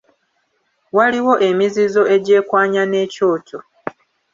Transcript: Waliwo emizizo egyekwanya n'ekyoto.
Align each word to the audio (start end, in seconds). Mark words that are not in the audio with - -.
Waliwo 0.97 1.33
emizizo 1.47 2.01
egyekwanya 2.15 2.83
n'ekyoto. 2.87 3.57